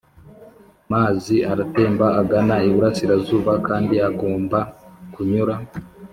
mazi 0.91 1.35
aratemba 1.51 2.07
agana 2.21 2.55
iburasirazuba 2.69 3.53
kandi 3.67 3.95
agomba 4.09 4.59
kunyura 5.13 5.55